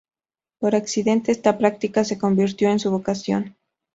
Por 0.57 0.73
accidente, 0.73 1.31
esta 1.31 1.59
práctica 1.59 2.03
se 2.03 2.17
convirtió 2.17 2.71
en 2.71 2.79
su 2.79 2.89
vocación. 2.89 3.55